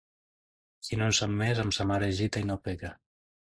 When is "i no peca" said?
2.47-2.93